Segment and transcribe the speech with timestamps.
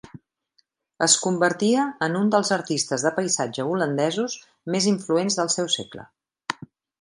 [1.07, 4.39] Es convertia en un dels artistes de paisatge holandesos
[4.77, 6.09] més influents del seu segle.